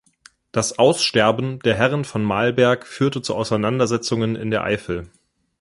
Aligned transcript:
Das 0.51 0.79
Aussterben 0.79 1.59
der 1.59 1.75
Herren 1.75 2.05
von 2.05 2.23
Malberg 2.23 2.87
führte 2.87 3.21
zu 3.21 3.35
Auseinandersetzungen 3.35 4.35
in 4.35 4.49
der 4.49 4.63
Eifel. 4.63 5.11